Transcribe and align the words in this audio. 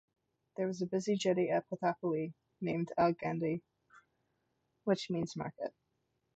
There 0.57 0.65
was 0.65 0.81
a 0.81 0.87
busy 0.87 1.15
jetty 1.15 1.51
at 1.51 1.69
Puthuppally 1.69 2.33
named 2.59 2.91
Angadi, 2.97 3.61
which 4.83 5.11
means 5.11 5.35
market. 5.35 5.75